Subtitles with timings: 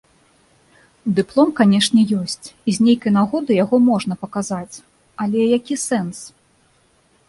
[1.19, 4.75] Дыплом, канешне, ёсць, і з нейкай нагоды яго можна паказаць,
[5.27, 6.17] але які сэнс?